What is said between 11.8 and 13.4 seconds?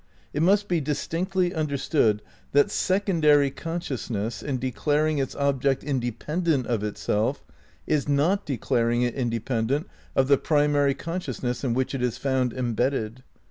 it is found embedded.